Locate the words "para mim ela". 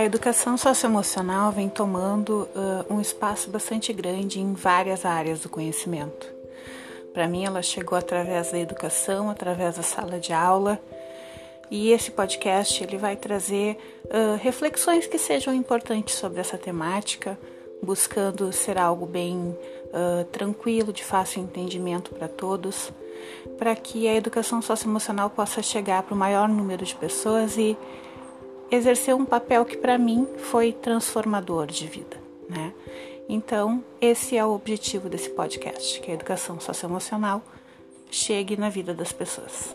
7.12-7.60